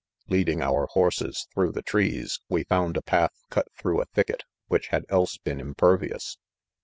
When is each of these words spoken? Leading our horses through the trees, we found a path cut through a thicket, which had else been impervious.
Leading 0.29 0.63
our 0.63 0.87
horses 0.87 1.47
through 1.53 1.73
the 1.73 1.83
trees, 1.83 2.39
we 2.49 2.63
found 2.63 2.97
a 2.97 3.03
path 3.03 3.43
cut 3.51 3.67
through 3.77 4.01
a 4.01 4.05
thicket, 4.07 4.41
which 4.67 4.87
had 4.87 5.05
else 5.09 5.37
been 5.37 5.59
impervious. 5.59 6.39